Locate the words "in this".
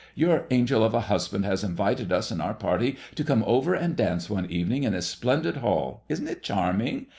4.83-5.05